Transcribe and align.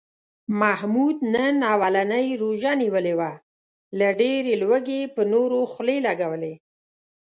محمود 0.61 1.17
نن 1.35 1.55
اولنۍ 1.73 2.27
روژه 2.43 2.71
نیولې 2.81 3.13
وه، 3.19 3.31
له 3.99 4.07
ډېرې 4.19 4.53
لوږې 4.61 4.97
یې 5.05 5.11
په 5.15 5.21
نورو 5.33 5.59
خولې 5.73 5.97
لږولې. 6.07 6.53